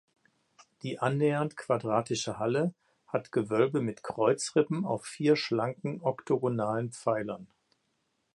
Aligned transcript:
Die 0.81 0.97
annähernd 0.97 1.55
quadratische 1.57 2.39
Halle 2.39 2.73
hat 3.05 3.31
Gewölbe 3.31 3.81
mit 3.83 4.01
Kreuzrippen 4.01 4.83
auf 4.83 5.05
vier 5.05 5.35
schlanken 5.35 6.01
oktogonalen 6.01 6.91
Pfeilern. 6.91 7.45